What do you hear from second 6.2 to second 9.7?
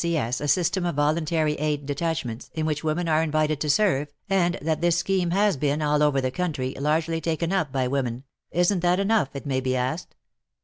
country, largely taken up by women, isn't that enough, it may